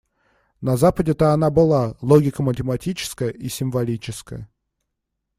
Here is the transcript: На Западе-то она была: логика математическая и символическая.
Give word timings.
На 0.61 0.77
Западе-то 0.77 1.31
она 1.31 1.51
была: 1.51 1.95
логика 2.01 2.41
математическая 2.41 3.29
и 3.29 3.49
символическая. 3.49 4.49